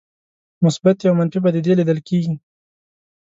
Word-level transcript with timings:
مثبتې 0.63 1.05
او 1.07 1.15
منفي 1.19 1.39
پدیدې 1.45 1.73
لیدل 1.79 1.99
کېږي. 2.07 2.35